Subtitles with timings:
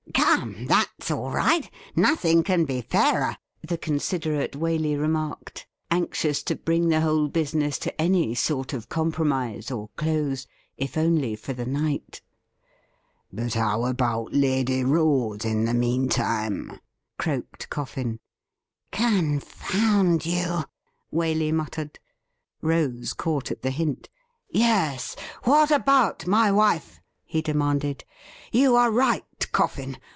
[0.15, 6.55] Come, that's all right; nothing can be fairer,' the con siderate Waley remarked, anxious to
[6.55, 11.35] bring the whole busi ness to any soi t of compromise, or close, if only
[11.35, 12.21] for the night.'
[13.33, 16.79] But how about Lady Rose in the meantime.'''
[17.19, 18.19] croaked Coffin.'
[18.91, 20.63] Confound you!'
[21.13, 21.99] Waley muttered.
[22.61, 24.07] Rose caught at the hint.'
[24.49, 28.03] Yes, what about my wife?' he demanded.'
[28.51, 29.23] You are right.
[29.53, 29.97] Coffin.